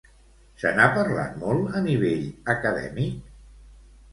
Se 0.61 0.69
n'ha 0.77 0.87
parlat 0.95 1.35
molt 1.43 1.77
a 1.81 1.81
nivell 1.89 2.25
acadèmic? 2.55 3.21